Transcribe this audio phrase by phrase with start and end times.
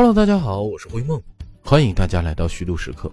[0.00, 1.20] Hello，大家好，我是灰梦，
[1.60, 3.10] 欢迎大家来到虚度时刻。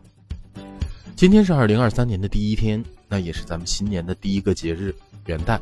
[1.15, 4.93] 今天是二零二三年的第一天，那也是咱们新年的第一个节日
[5.25, 5.59] 元旦。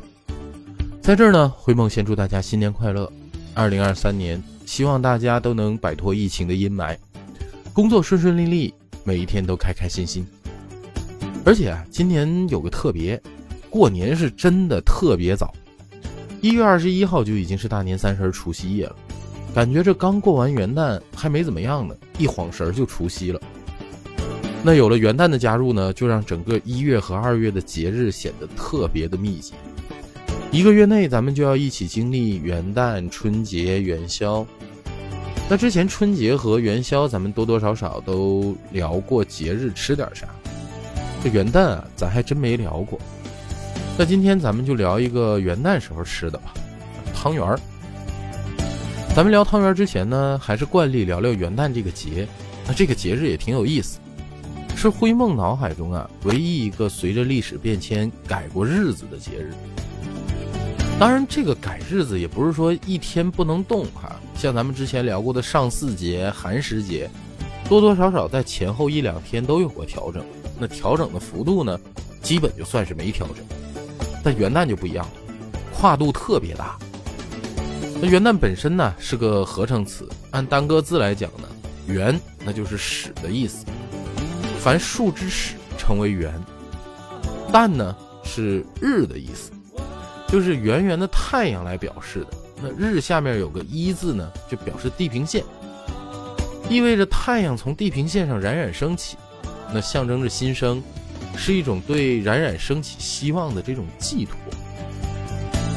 [1.00, 3.10] 在这儿呢，灰梦先祝大家新年快乐。
[3.54, 6.94] 二零二三年，希望大家都能摆脱疫情的阴霾，
[7.72, 10.26] 工作顺顺利利，每一天都开开心心。
[11.42, 13.18] 而且啊，今年有个特别，
[13.70, 15.54] 过年是真的特别早，
[16.42, 18.96] 一月二十一号就已经是大年三十除夕夜了。
[19.54, 23.40] 感觉这刚过完元旦还没怎么样呢，一晃神儿就除夕了。
[24.64, 29.52] 那有了元旦的加入呢，就让整个一月和二月的节日显得特别的密集。
[30.50, 34.44] 一个月内，咱们就要一起经历元旦、春节、元宵。
[35.48, 40.26] 那之前春节和元宵，咱们多多少少都聊过节日吃点啥。
[41.22, 42.98] 这元旦啊，咱还真没聊过。
[43.96, 46.54] 那今天咱们就聊一个元旦时候吃的吧，
[47.14, 47.60] 汤圆儿。
[49.14, 52.26] 咱们聊汤圆之前呢，还是惯例聊聊元旦这个节。
[52.66, 54.00] 那这个节日也挺有意思，
[54.74, 59.54] 是灰梦脑海中啊唯一一个随着历史变迁改过日子的节日。
[60.98, 67.08] 当然，这个改日子也不是说一天不能动哈，像咱们之前聊过的上巳节、寒食节，
[67.68, 70.24] 多多少少在前后一两天都有过调整。
[70.58, 71.78] 那调整的幅度呢，
[72.20, 73.36] 基本就算是没调整。
[74.24, 75.12] 但元旦就不一样了，
[75.72, 76.76] 跨度特别大。
[78.04, 81.48] 元旦本身呢是个合成词，按单个字来讲呢，
[81.86, 83.64] 元那就是始的意思，
[84.60, 86.32] 凡数之始称为元。
[87.52, 87.94] 旦呢
[88.24, 89.52] 是日的意思，
[90.26, 92.26] 就是圆圆的太阳来表示的。
[92.62, 95.44] 那日下面有个一字呢，就表示地平线，
[96.68, 99.16] 意味着太阳从地平线上冉冉升起，
[99.72, 100.82] 那象征着新生，
[101.36, 104.36] 是一种对冉冉升起希望的这种寄托。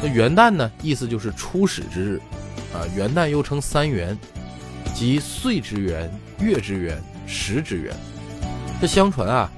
[0.00, 2.20] 那元旦呢，意思就是初始之日，
[2.72, 4.16] 啊，元旦又称三元，
[4.94, 7.92] 即岁之元、月之元、时之元。
[8.80, 9.50] 这相传啊，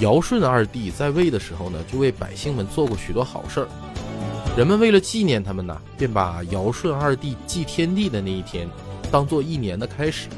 [0.00, 3.68] 尧舜二帝在位的时候呢，就为百姓们做过许多好事儿。
[4.56, 8.66] 人们为了纪念他们呢，便把尧舜二帝祭天地的那一天，
[9.10, 10.28] 当做一年的开始，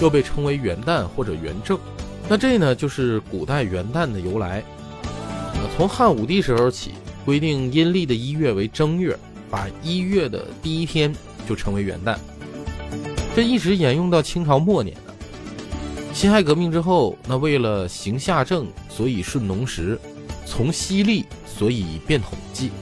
[0.00, 1.78] 又被称为元旦或者元正。
[2.30, 4.64] 那这呢，就是古代元旦的由来。
[5.76, 6.92] 从汉武帝时候起。
[7.30, 9.16] 规定阴历的一月为正月，
[9.48, 11.14] 把一月的第一天
[11.48, 12.18] 就称为元旦。
[13.36, 15.14] 这一直沿用到清朝末年呢。
[16.12, 19.96] 辛亥革命之后，那为了行夏政，所以顺农时；
[20.44, 22.72] 从西历，所以变统计。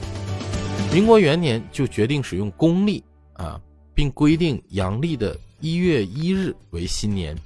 [0.91, 3.61] 民国元年就决定使用公历啊，
[3.93, 7.37] 并规定阳历的一月一日为新年。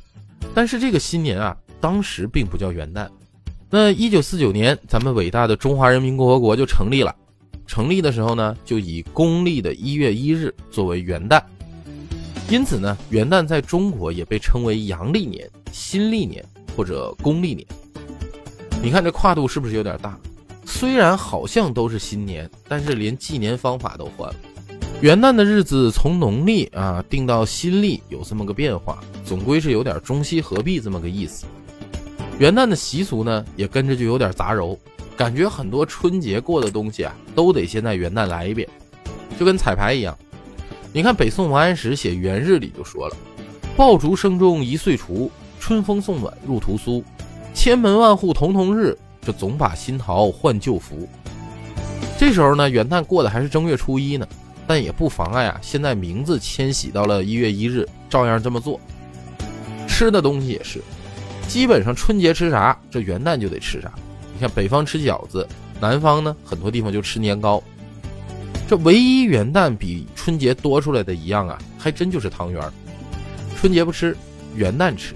[0.56, 3.10] 但是这个新年啊，当时并不叫元旦。
[3.76, 7.12] 那一九四九年，咱们伟大的中华人民共和国就成立了。
[7.66, 11.42] 成立的时候呢，就以公历的一月一日作为元旦。
[12.52, 16.46] 因此呢，元旦在中国也被称为阳历年、新历年
[16.78, 17.66] 或者公历年。
[18.84, 20.20] 你看这跨度是不是有点大？
[20.68, 24.36] 虽然好像都是新年，但是连纪年方法都换了。
[25.02, 31.48] 元旦的日子从农历啊定到新历，有这么个变化，总归是有点中西合璧这么个意思。
[32.40, 34.78] 元旦的习俗呢，也跟着就有点杂糅，
[35.16, 38.68] 感觉很多春节过的东西啊，都得先在元旦来一遍，
[39.40, 40.18] 就跟彩排一样。
[40.92, 43.16] 你看北宋王安石写元日里就说了
[43.78, 47.04] ：“爆竹声中一岁除，春风送暖入屠苏，
[47.54, 51.08] 千门万户曈曈日，这总把新桃换旧符。”
[52.18, 54.28] 这时候呢，元旦过的还是正月初一呢，
[54.66, 58.80] 但也不妨碍啊，现在名字迁徙到了一月一日，照样这么做。
[59.88, 60.82] 吃的东西也是。
[61.48, 63.92] 基本上春节吃啥，这元旦就得吃啥。
[64.34, 65.48] 你看北方吃饺子，
[65.80, 67.62] 南方呢很多地方就吃年糕。
[68.68, 72.62] 这唯一元旦比春节多出来的一样啊，还真就是汤圆。
[73.56, 74.18] 春节不吃，
[74.56, 75.14] 元旦吃。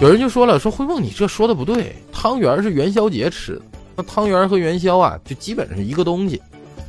[0.00, 3.62] 有人就说了，说辉梦你这说的不对，汤圆是元宵节吃的。
[3.96, 6.40] 那汤圆和元宵啊，就基本上是一个东西，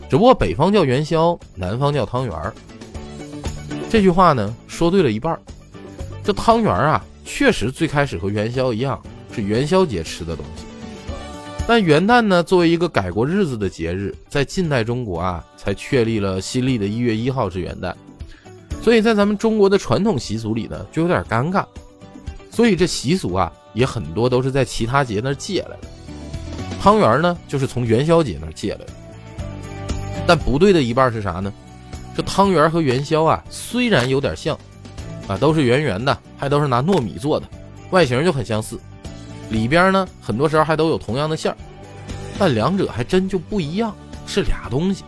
[0.09, 2.53] 只不过北方叫元宵，南方叫汤圆。
[3.89, 5.39] 这句话呢说对了一半。
[6.23, 7.03] 这汤圆啊。
[7.25, 9.01] 确实，最开始和元宵一样
[9.33, 10.63] 是元宵节吃的东西，
[11.67, 17.93] 但元旦呢，作为一个改过日子的节日，在近代中国啊，才确立了新历的一月一号是元旦，
[18.81, 21.65] 所以在咱们中国的传统习俗里呢，就有点尴尬，
[22.51, 25.87] 所以这习俗啊，也很多都是在其他节那儿借来的。
[26.81, 28.87] 汤圆呢，就是从元宵节那儿借来的，
[30.27, 31.51] 但不对的一半是啥呢？
[32.15, 34.55] 这汤圆和元宵啊，虽然有点像。
[35.27, 37.47] 啊，都是圆圆的，还都是拿糯米做的，
[37.91, 38.79] 外形就很相似。
[39.49, 41.57] 里边呢，很多时候还都有同样的馅儿，
[42.37, 45.03] 但两者还真就不一样，是俩东西。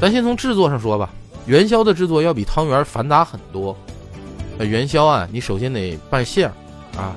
[0.00, 1.10] 咱先从制作上说吧，
[1.46, 3.76] 元宵的制作要比汤圆繁杂很多。
[4.56, 7.16] 那元宵啊，你首先得拌馅儿啊，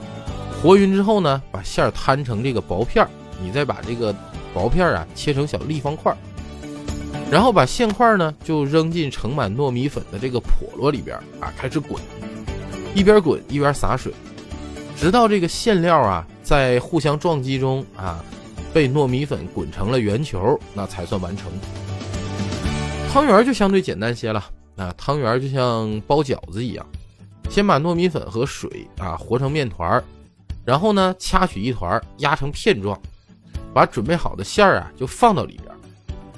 [0.62, 3.10] 和匀之后呢，把馅儿摊成这个薄片儿，
[3.42, 4.14] 你再把这个
[4.54, 6.18] 薄片儿啊切成小立方块儿，
[7.32, 11.98] 然后把馅块呢就扔进盛满糯米粉的这个笸箩里边啊，开始滚，
[12.94, 14.12] 一边滚一边洒水，
[14.98, 18.22] 直到这个馅料啊在互相撞击中啊
[18.74, 21.50] 被糯米粉滚成了圆球，那才算完成。
[23.14, 24.44] 汤圆就相对简单些了
[24.76, 26.86] 啊，汤圆就像包饺子一样。
[27.50, 30.04] 先把糯米粉和水啊和成面团
[30.66, 33.00] 然后呢掐取一团压成片状，
[33.74, 35.71] 把准备好的馅儿啊就放到里边，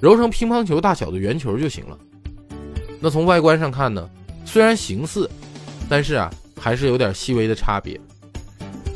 [0.04, 1.98] 揉成乒乓球大小的圆球就行了。
[3.00, 4.10] 那从外观上看呢，
[4.44, 5.30] 虽然形似，
[5.88, 6.30] 但是啊
[6.60, 7.98] 还是有点细微的差别。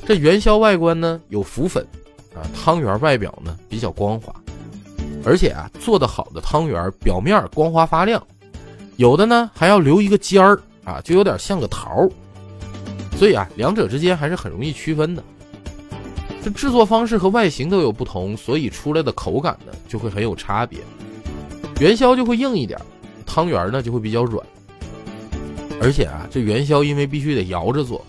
[0.05, 1.81] 这元宵外观呢有浮粉
[2.35, 4.35] 啊，汤圆外表呢比较光滑，
[5.23, 8.21] 而且啊做得好的汤圆表面光滑发亮，
[8.97, 10.59] 有的呢还要留一个尖儿。
[10.83, 12.09] 啊，就有点像个桃儿
[13.17, 15.23] 所以啊，两者之间还是很容易区分的。
[16.43, 20.79] 这制作方式和外形都有不同，所以出来的口感呢就会很有差别。
[21.79, 22.79] 元宵就会硬一点，
[23.25, 24.45] 汤圆呢就会比较软。
[25.81, 28.03] 而且啊，这元宵因为必须得摇着做，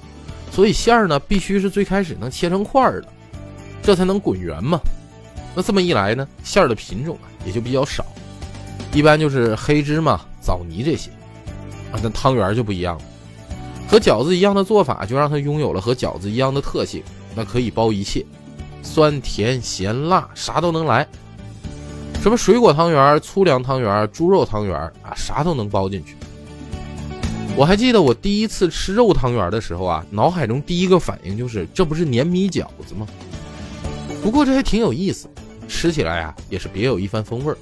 [0.51, 3.09] 所以馅儿呢必须是最开始能切成块儿的，
[3.83, 4.81] 这才能滚圆嘛。
[5.55, 8.07] 那这么一来呢，馅儿的品种啊也就比较少，
[8.93, 11.11] 一般就是黑芝麻、枣泥这些。
[11.93, 13.03] 啊，那汤圆就不一样了，
[13.89, 17.03] 和饺子一样的做法，就让它拥有了和饺子一样的特性。
[17.39, 18.27] 那可以包一切，
[18.83, 21.07] 酸甜咸辣啥都能来。
[22.21, 26.17] 什么水果汤圆、粗粮汤圆、猪肉汤圆啊，啥都能包进去。
[27.55, 33.07] 我还记得我第一次吃肉汤圆的时候啊，脑海中第一个反应就是，这不是粘米饺子吗？
[34.21, 35.29] 不过这还挺有意思，
[35.69, 37.57] 吃起来啊也是别有一番风味儿。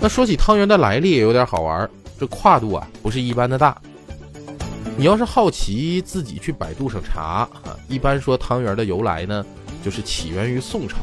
[0.00, 1.86] 那说起汤圆的来历，也有点好玩。
[2.18, 3.76] 这跨度啊，不是一般的大。
[4.98, 7.76] 你要是好奇，自己去百度上查啊。
[7.88, 9.46] 一般说汤圆的由来呢，
[9.80, 10.96] 就是起源于宋朝。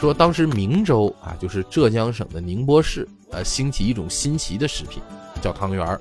[0.00, 5.02] 说当时明州啊，就是浙江省的宁波市，呃，兴起一种新奇的食品，
[5.42, 6.00] 叫汤圆儿。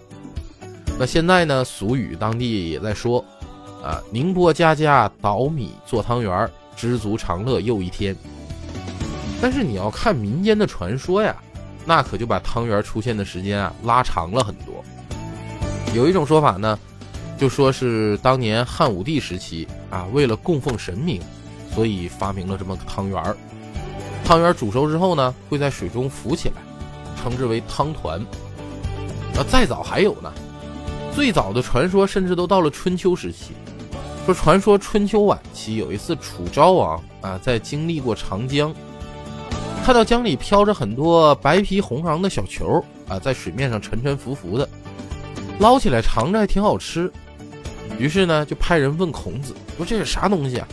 [0.99, 3.25] 那现在呢，俗语当地也在说，
[3.83, 8.15] 啊，宁波家家捣米做汤圆儿，知足常乐又一天。
[9.41, 11.35] 但是你要看民间的传说呀。
[11.83, 14.83] 那可就把汤圆出现的时间啊拉长了很多。
[15.95, 16.77] 有一种说法呢，
[17.41, 21.19] 就说是当年汉武帝时期啊，为了供奉神明，
[21.73, 23.35] 所以发明了这么个汤圆儿。
[24.23, 26.57] 汤圆煮熟之后呢，会在水中浮起来，
[27.19, 28.19] 称之为汤团。
[29.35, 30.31] 啊，再早还有呢，
[31.15, 33.53] 最早的传说甚至都到了春秋时期。
[34.23, 38.71] 说传说春秋晚期有一次楚昭王啊，在经历过长江。
[39.83, 44.69] 看到江里飘着很多白皮红瓤的小球啊，在水面上沉沉浮浮的，
[45.57, 47.11] 捞起来尝着还挺好吃。
[47.99, 50.67] 于是呢，就派人问孔子说：“这是啥东西啊？”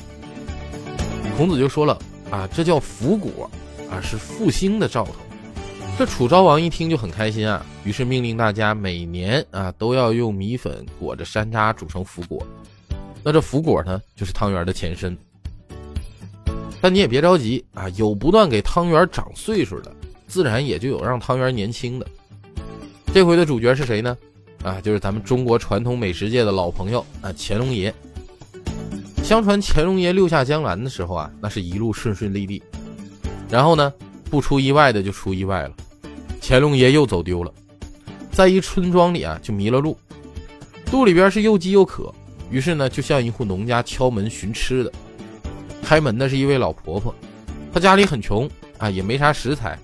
[1.36, 1.98] 孔子就说了
[2.30, 3.50] ：“啊，这叫福果，
[3.90, 5.12] 啊是复兴的兆头。”
[5.98, 12.40] 这楚昭王一听就很开心啊，于是命令大家每年啊都要用米粉裹着山楂煮成福果。
[13.22, 15.16] 那这福果呢，就是汤圆的前身。
[16.80, 19.92] 但你也别着急啊，有不断给汤圆长岁数的，
[20.28, 22.06] 自然也就有让汤圆年轻的。
[23.12, 24.16] 这回的主角是谁呢？
[24.62, 27.94] 啊，就是咱们中国传统美食界的老朋友啊，乾隆爷。
[29.22, 32.62] 相传乾隆爷六下江南的时候啊，那是一路顺顺利利。
[33.50, 33.92] 然后呢，
[34.30, 35.74] 不出意外的就出意外了，
[36.40, 37.52] 乾隆爷又走丢了，
[38.30, 39.96] 在一村庄里啊就迷了路，
[40.86, 42.12] 肚里边是又饥又渴，
[42.50, 44.92] 于是呢就向一户农家敲门寻吃的。
[45.82, 47.14] 开门的是一位老婆婆，
[47.72, 49.78] 她家里很穷啊，也没啥食材，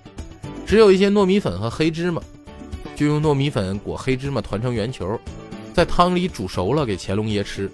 [0.66, 2.20] 只有一些糯米粉和黑芝麻，
[2.94, 5.18] 就用糯米粉裹黑芝麻团成圆球，
[5.72, 7.70] 在汤里煮熟了给乾隆爷吃。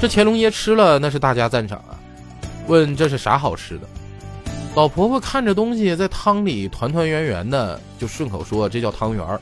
[0.00, 1.98] 这乾隆爷吃了那是大加赞赏啊，
[2.66, 3.86] 问这是啥好吃的？
[4.74, 9.40] 老婆婆看着东西在汤里团团圆圆的，就顺口说这叫汤圆儿。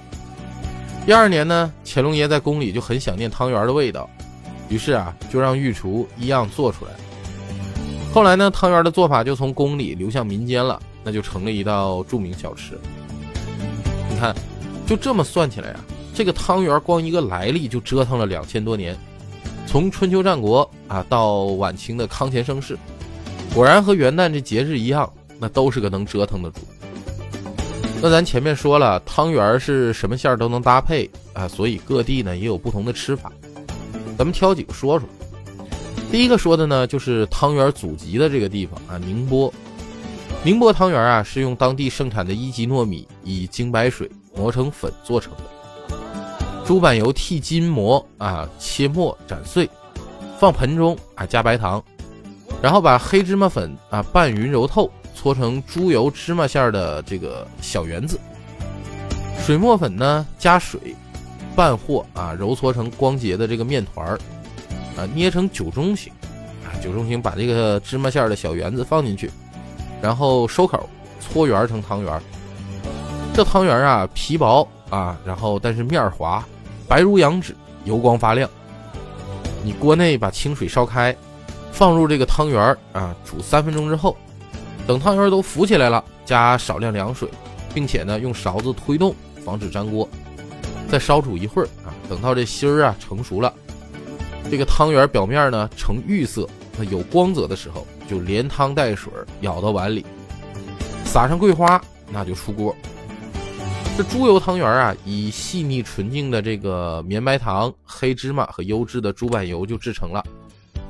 [1.06, 4.08] 第二年呢，乾隆爷在宫里就很想念汤圆的味道，
[4.68, 6.92] 于是啊，就让御厨一样做出来。
[8.12, 12.78] 后来呢，汤圆的做法就从宫里流向民间了，那就成了一道著名小吃。
[14.18, 14.34] 你看，
[14.84, 15.80] 就这么算起来啊，
[16.12, 18.96] 这个汤圆光一个来历就折腾了两千多年，
[19.64, 22.76] 从春秋战国啊到晚清的康乾盛世，
[23.54, 25.08] 果然和元旦这节日一样，
[25.38, 26.62] 那都是个能折腾的主。
[28.02, 33.30] 那咱前面说了，汤圆是什么馅儿都能搭配啊，所以各地呢也有不同的吃法，
[34.18, 35.08] 咱们挑几个说说。
[36.10, 39.54] 第一个说的呢，就是汤圆祖籍的这个地方啊，宁波。
[40.44, 45.96] 宁波汤圆啊，是用当地盛产的一级糯米以精白水磨成粉做成的。
[46.64, 49.68] 猪板油剔筋膜啊，切末斩碎，
[50.38, 51.82] 放盆中啊，加白糖，
[52.62, 58.18] 然后把黑芝麻粉啊拌匀揉透，搓成猪油芝麻馅的这个小圆子。
[59.44, 60.94] 水磨粉呢加水
[61.56, 64.18] 拌和啊，揉搓成光洁的这个面团儿
[64.96, 66.12] 啊，捏成九中形
[66.64, 69.30] 啊，九中形把这个芝麻馅的小圆子放进去，
[70.00, 70.88] 然后收口，
[71.20, 72.20] 搓圆成汤圆。
[73.34, 76.44] 这汤圆啊皮薄啊，然后但是面滑。
[76.86, 78.48] 白如羊脂，油光发亮。
[79.62, 81.14] 你锅内把清水烧开，
[81.70, 84.16] 放入这个汤圆儿啊，煮三分钟之后，
[84.86, 87.28] 等汤圆儿都浮起来了，加少量凉水，
[87.74, 89.14] 并且呢用勺子推动，
[89.44, 90.08] 防止粘锅。
[90.88, 93.52] 再烧煮一会儿啊，等到这芯儿啊成熟了，
[94.50, 96.48] 这个汤圆表面呢呈玉色，
[96.90, 99.12] 有光泽的时候，就连汤带水
[99.42, 100.04] 舀到碗里，
[101.04, 102.74] 撒上桂花，那就出锅。
[103.96, 110.24] 这猪油汤圆啊，以细腻纯净的这个绵白糖、黑芝麻和优质的猪板油就制成了，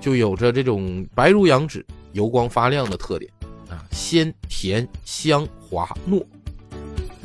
[0.01, 3.31] 就有着这种白如羊脂、油光发亮的特点
[3.69, 6.25] 啊，鲜甜香滑糯。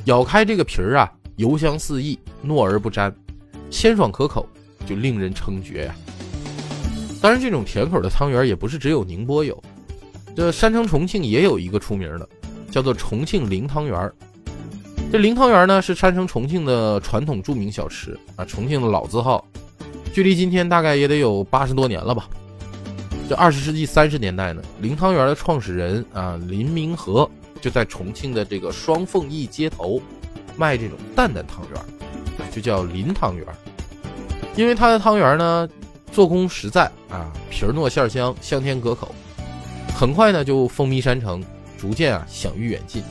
[0.06, 3.14] 咬开这个皮儿啊，油香四溢，糯而不粘，
[3.70, 4.48] 鲜爽可口，
[4.86, 5.96] 就令人称绝呀。
[7.22, 9.62] 当然，这种甜口的汤圆也不是只有宁波有，
[10.36, 12.28] 这山城重庆也有一个出名的，
[12.72, 14.14] 叫做重庆零汤圆儿。
[15.12, 19.46] 这零汤圆呢是山城重庆的传统著名小吃啊，重庆的老字号，
[20.12, 22.28] 距离今天大概也得有八十多年了吧。
[23.30, 27.30] 这二十世纪三十年代呢，零汤圆的创始人啊林明和
[27.62, 30.02] 就在重庆的这个双凤驿街头
[30.58, 33.46] 卖这种蛋蛋汤圆，就叫林汤圆。
[34.56, 35.70] 因为它的汤圆呢
[36.12, 39.14] 做工实在啊，皮儿糯馅儿香，香甜可口，
[39.96, 41.44] 很快呢就风靡山城，
[41.78, 43.02] 逐渐啊享誉远近。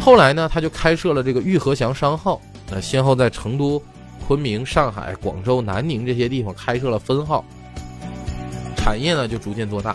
[0.00, 2.40] 后来呢，他就开设了这个玉和祥商号，
[2.70, 3.82] 那先后在成都、
[4.26, 7.44] 昆明、上海、广州、南宁这些地方开设了分号，
[8.76, 9.94] 产业呢就逐渐做大。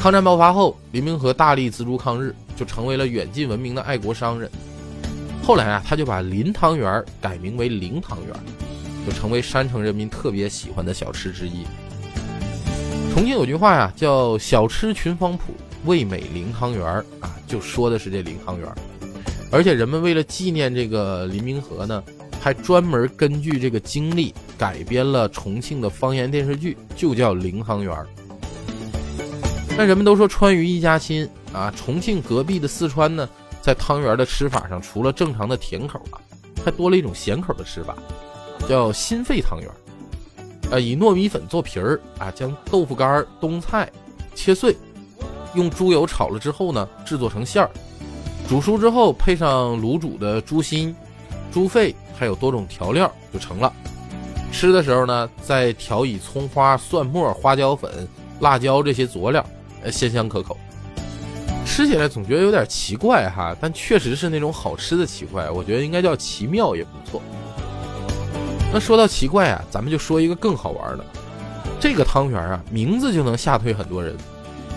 [0.00, 4.50] 抗战爆发后，林明和大力资助抗日，就成为了远近闻名的爱国商人。
[5.42, 8.34] 后来啊，他就把林汤圆改名为零汤圆，
[9.06, 11.64] 就成为山城人民特别喜欢的小吃之一。
[13.14, 15.52] 重庆有句话呀，叫“小吃群芳谱，
[15.84, 18.74] 味美零汤圆儿”啊，就说的是这零汤圆儿。
[19.52, 22.02] 而且人们为了纪念这个林明和呢，
[22.40, 28.04] 还专门根据这个经历改编了重庆的方言电视剧，就叫《零汤圆儿》。
[29.78, 33.28] 那人们都说川渝一家亲啊，重庆隔壁的四川呢，
[33.62, 36.18] 在汤圆的吃法上，除了正常的甜口啊，
[36.64, 37.94] 还多了一种咸口的吃法，
[38.68, 39.74] 叫心肺汤圆儿
[40.70, 40.76] 儿。
[40.76, 43.90] 啊，以糯米粉做皮儿啊，将豆腐干、冬菜
[44.34, 44.76] 切碎，
[45.54, 47.70] 用猪油炒了之后呢，制作成馅儿。
[48.48, 50.94] 煮熟之后，配上卤煮的猪心、
[51.50, 53.72] 猪肺，还有多种调料，就成了。
[54.52, 58.06] 吃的时候呢，再调以葱花、蒜末、花椒粉、
[58.40, 59.44] 辣椒这些佐料，
[59.82, 60.56] 呃，鲜香可口。
[61.66, 65.50] 吃起来总觉得有点奇怪哈，但确实是那种好吃的奇怪。
[65.50, 67.22] 我觉得应该叫奇妙也不错。
[68.74, 71.04] 那说到奇怪啊，咱们就说一个更好玩的。
[71.78, 74.16] 这个汤圆啊，名字就能吓退很多人，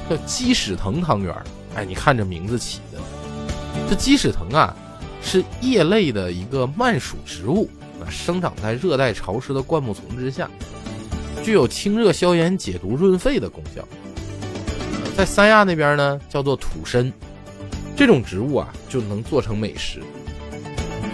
[0.07, 1.35] 叫鸡屎藤汤圆。
[1.73, 2.99] 哎，你看这名字起的。
[3.89, 4.75] 这鸡屎藤啊，
[5.19, 7.67] 是叶类的一个蔓属植物，
[8.07, 10.47] 生长在热带潮湿的灌木丛之下，
[11.43, 13.83] 具有清热消炎、解毒润肺的功效。
[15.17, 17.11] 在三亚那边呢，叫做土参，
[17.95, 20.03] 这种植物啊就能做成美食。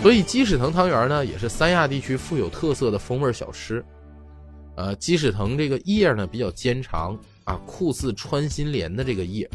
[0.03, 3.81] 所以鸡屎藤汤圆呢，也是三亚地区富有特色的风味小吃。
[4.75, 9.49] 呃，鸡屎藤这个叶呢比较尖长啊，酷似穿心莲的这个叶。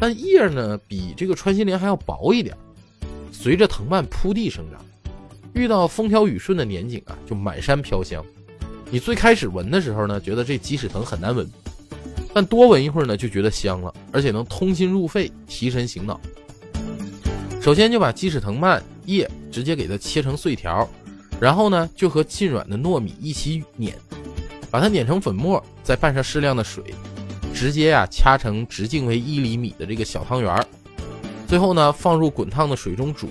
[0.00, 2.56] 但叶呢，比这个穿心莲还要薄一点。
[3.30, 4.84] 随着藤蔓铺地生长，
[5.54, 8.24] 遇到风调雨顺的年景啊，就满山飘香。
[8.90, 11.48] 你最开始闻的时候呢，觉得这鸡屎藤很难闻，
[12.34, 16.20] 但多闻一会儿呢，就觉得香了，而且能通心入肺、提神醒脑。
[17.60, 20.88] 首先就把鸡屎藤蔓叶直接给它切成碎条，
[21.40, 23.96] 然后呢，就和浸软的糯米一起碾，
[24.70, 26.82] 把它碾成粉末，再拌上适量的水。
[27.54, 30.66] 直接呀掐成直径为一厘米的这个小汤圆儿，
[31.48, 33.30] 最后呢放入滚烫的水中煮，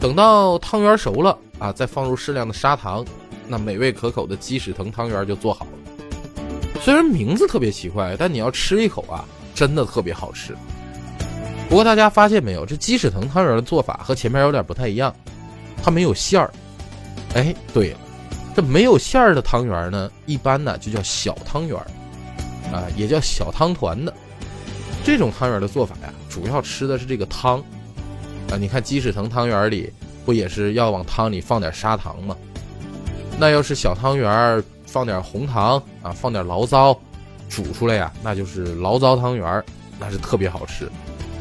[0.00, 3.04] 等到汤圆熟了啊，再放入适量的砂糖，
[3.46, 5.70] 那美味可口的鸡屎藤汤圆就做好了。
[6.80, 10.56] 虽然名字特别奇怪，但你要吃一口啊，真的特别好吃。
[11.68, 15.14] 不过大家发现没有，这鸡屎藤汤圆的做法和前面有点不太一样，
[15.82, 16.52] 它没有馅儿。
[17.34, 17.98] 哎，对了，
[18.54, 21.76] 这没有馅儿的汤圆呢，一般呢就叫小汤圆。
[22.72, 24.12] 啊，也叫小汤团的
[25.04, 27.58] 这种汤圆的做法呀，主要吃的是这个汤
[28.50, 28.56] 啊。
[28.58, 29.92] 你看鸡屎藤汤圆里
[30.24, 32.36] 不也是要往汤里放点砂糖吗？
[33.38, 36.98] 那要是小汤圆，放点红糖啊，放点醪糟，
[37.48, 39.62] 煮出来呀，那就是醪糟汤圆，
[40.00, 40.88] 那是特别好吃。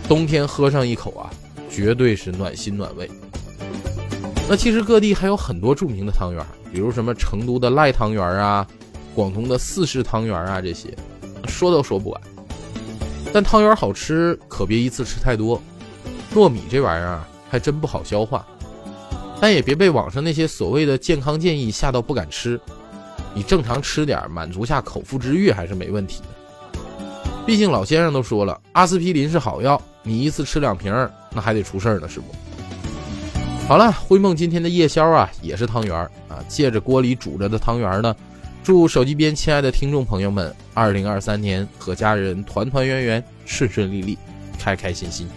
[0.08, 1.30] 冬天喝上一口啊，
[1.70, 3.10] 绝对是暖心暖胃。
[4.48, 8.68] 那其实各地还有很多著名的汤圆，比如什么成都的赖汤圆啊，
[9.16, 10.94] 广东的四式汤圆啊，这些
[11.48, 12.22] 说都说不完。
[13.34, 15.60] 但汤圆好吃，可别一次吃太多。
[16.36, 18.46] 糯米这玩意儿还真不好消化。
[19.40, 22.60] 但也别被网上那些所谓的健康建议吓到不敢吃，
[23.34, 26.80] 你正常吃点，满足下口腹之欲还是没问题的。
[27.46, 30.94] 毕竟老先生都说了，阿司匹林是好药，你一次吃两瓶，
[31.32, 32.26] 那还得出事儿呢，是不？
[33.68, 35.96] 好了，灰梦今天的夜宵啊，也是汤圆
[36.28, 38.14] 啊，借着锅里煮着的汤圆呢，
[38.62, 44.18] 祝手机边亲爱的听众朋友们，二零二三年和家人团团圆圆，顺顺利利，
[44.60, 45.28] 开开心心。